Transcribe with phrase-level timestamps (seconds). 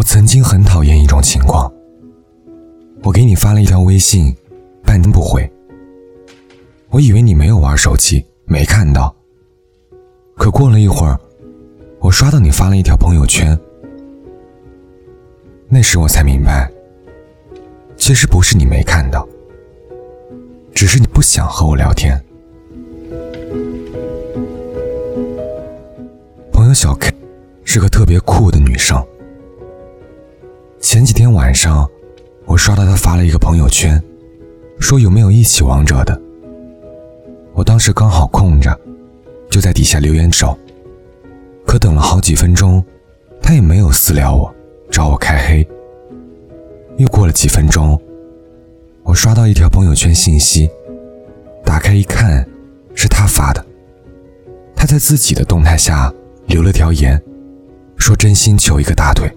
[0.00, 1.70] 我曾经很讨厌一种情况，
[3.02, 4.34] 我给你发了一条微信，
[4.82, 5.46] 半天不回。
[6.88, 9.14] 我以为你没有玩手机，没看到。
[10.38, 11.20] 可过了一会儿，
[11.98, 13.54] 我刷到你发了一条朋友圈，
[15.68, 16.72] 那时我才明白，
[17.98, 19.28] 其实不是你没看到，
[20.72, 22.18] 只是你不想和我聊天。
[26.50, 27.12] 朋友小 K
[27.64, 28.98] 是个特别酷的女生。
[30.80, 31.86] 前几天晚上，
[32.46, 34.02] 我刷到他发了一个朋友圈，
[34.80, 36.20] 说有没有一起王者的。
[37.52, 38.74] 我当时刚好空着，
[39.50, 40.56] 就在底下留言找。
[41.66, 42.82] 可等了好几分钟，
[43.42, 44.52] 他也没有私聊我，
[44.90, 45.68] 找我开黑。
[46.96, 48.00] 又过了几分钟，
[49.02, 50.68] 我刷到一条朋友圈信息，
[51.62, 52.44] 打开一看，
[52.94, 53.62] 是他发的。
[54.74, 56.10] 他在自己的动态下
[56.46, 57.22] 留了条言，
[57.98, 59.30] 说真心求一个大腿。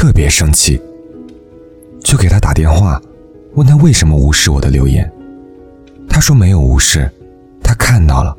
[0.00, 0.80] 特别生气，
[2.02, 2.98] 就给他打电话，
[3.52, 5.12] 问他为什么无视我的留言。
[6.08, 7.06] 他说没有无视，
[7.62, 8.34] 他看到了。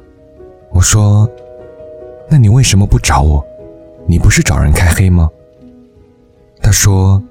[0.72, 1.30] 我说
[2.28, 3.46] ：“那你为什么不找我？
[4.08, 5.30] 你不是找人开黑吗？”
[6.64, 7.22] 他说：“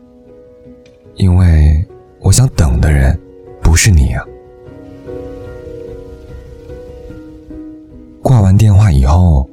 [1.19, 1.85] 因为
[2.21, 3.19] 我想等的人
[3.61, 4.25] 不是你啊。”
[8.23, 9.51] 挂完电话以后，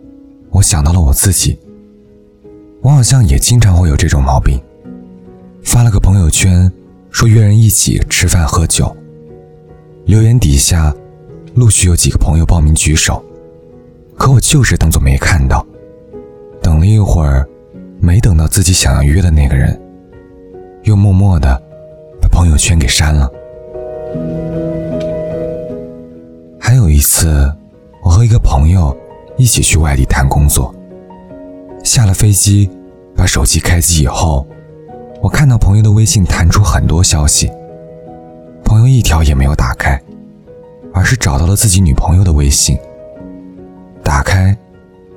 [0.52, 1.58] 我想到了我自己。
[2.84, 4.62] 我好像也经常会有这种毛病，
[5.68, 6.72] 发了个朋友圈，
[7.12, 8.96] 说约人一起吃饭喝酒，
[10.06, 10.96] 留言底下
[11.56, 13.22] 陆续有几个朋友报名举手，
[14.16, 15.64] 可我就是当做没看到。
[16.64, 17.46] 等了一会儿，
[18.00, 19.78] 没等到自己想要约的那个人，
[20.84, 21.62] 又默默的
[22.22, 23.30] 把朋友圈给删了。
[26.58, 27.54] 还有一次，
[28.02, 28.98] 我和一个朋友
[29.38, 30.74] 一起去外地谈工作，
[31.84, 32.70] 下了飞机。
[33.18, 34.46] 把手机开机以后，
[35.22, 37.52] 我看到朋友的微信弹出很多消息，
[38.64, 40.00] 朋友一条也没有打开，
[40.94, 42.78] 而是找到了自己女朋友的微信，
[44.04, 44.56] 打开，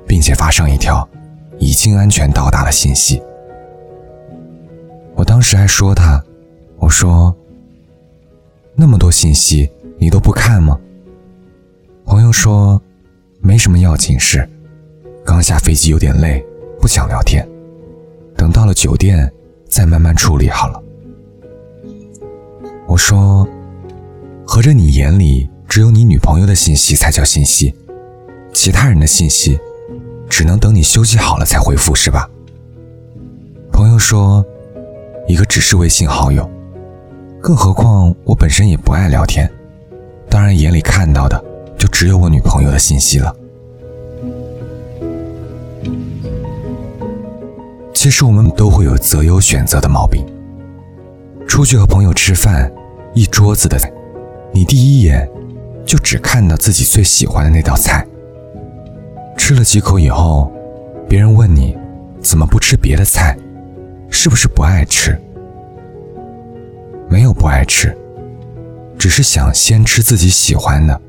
[0.07, 1.07] 并且发上一条
[1.59, 3.21] “已经安全到达”的信息。
[5.15, 6.21] 我当时还说他，
[6.77, 7.33] 我说
[8.75, 9.69] ：“那么多信息
[9.99, 10.77] 你都不看吗？”
[12.05, 12.81] 朋友说
[13.39, 14.47] ：“没什么要紧事，
[15.23, 16.43] 刚下飞机有点累，
[16.79, 17.47] 不想聊天。”
[18.35, 19.31] 等到了酒店，
[19.71, 20.83] 再慢慢处理好了。
[22.87, 23.47] 我说
[24.45, 27.73] ：“合着你眼里只有你女朋友的信息才叫信息，
[28.53, 29.57] 其他人的信息，
[30.29, 32.29] 只能等你休息好了才回复是吧？”
[33.71, 34.45] 朋友说
[35.25, 36.47] ：“一个只是微信好友，
[37.41, 39.49] 更何况我本身也不爱聊天，
[40.29, 41.41] 当然眼里看到的
[41.77, 43.33] 就只有我女朋友的信息了。”
[48.01, 50.25] 其实我们都会有择优选择的毛病。
[51.47, 52.67] 出去和朋友吃饭，
[53.13, 53.93] 一桌子的菜，
[54.51, 55.29] 你第一眼
[55.85, 58.03] 就只看到自己最喜欢的那道菜。
[59.37, 60.51] 吃了几口以后，
[61.07, 61.77] 别人问你
[62.19, 63.37] 怎么不吃别的菜，
[64.09, 65.15] 是不是不爱吃？
[67.07, 67.95] 没有不爱吃，
[68.97, 70.99] 只是想先吃自己喜欢的。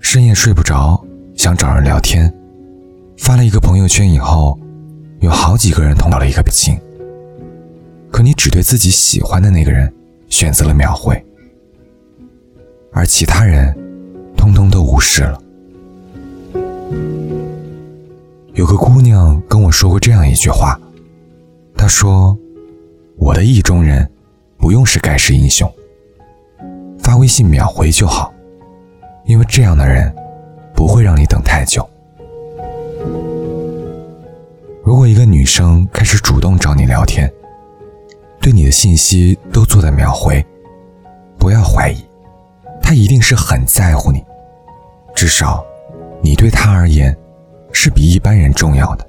[0.00, 1.00] 深夜睡不着，
[1.36, 2.34] 想找人聊天。
[3.20, 4.58] 发了一个朋友圈以后，
[5.20, 6.80] 有好几个人同到了一个表情。
[8.10, 9.92] 可你只对自己喜欢的那个人
[10.30, 11.22] 选择了秒回，
[12.92, 13.76] 而其他人
[14.38, 15.38] 通通都无视了。
[18.54, 20.80] 有个姑娘跟我说过这样一句话，
[21.76, 22.36] 她说
[23.16, 24.10] ：“我的意中人
[24.56, 25.70] 不用是盖世英雄，
[26.98, 28.32] 发微信秒回就好，
[29.26, 30.10] 因为这样的人
[30.74, 31.86] 不会让你等太久。”
[34.82, 37.32] 如果一个女生开始主动找你聊天，
[38.40, 40.44] 对你的信息都做的秒回，
[41.38, 42.04] 不要怀疑，
[42.82, 44.24] 她一定是很在乎你，
[45.14, 45.64] 至少，
[46.22, 47.16] 你对她而言，
[47.72, 49.06] 是比一般人重要的。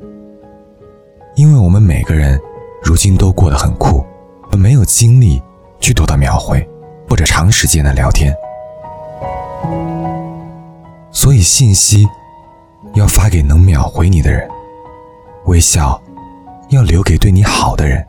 [1.35, 2.39] 因为我们每个人，
[2.83, 4.05] 如今都过得很酷，
[4.51, 5.41] 没有精力
[5.79, 6.67] 去躲到秒回，
[7.09, 8.33] 或者长时间的聊天，
[11.11, 12.07] 所以信息。
[12.93, 14.49] 要发给能秒回你的人
[15.45, 16.01] 微笑
[16.69, 18.05] 要留给对你好的人。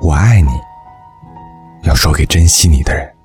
[0.00, 0.50] 我爱你
[1.82, 3.16] 要说给珍惜你的人。